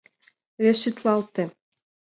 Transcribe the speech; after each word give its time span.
Решитлалте. 0.65 1.43